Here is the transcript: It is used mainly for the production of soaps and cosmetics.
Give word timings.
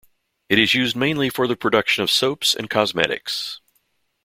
It 0.49 0.57
is 0.57 0.73
used 0.73 0.95
mainly 0.95 1.29
for 1.29 1.45
the 1.45 1.55
production 1.55 2.03
of 2.03 2.09
soaps 2.09 2.55
and 2.55 2.67
cosmetics. 2.71 3.61